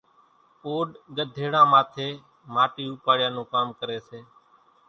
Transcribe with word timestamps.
اوڏ 0.65 0.87
ڳڌيڙان 1.15 1.67
ماٿيَ 1.71 2.09
ماٽِي 2.53 2.83
اوپاڙِيا 2.89 3.29
نون 3.35 3.45
ڪام 3.53 3.67
ڪريَ 3.79 3.99
سي۔ 4.07 4.19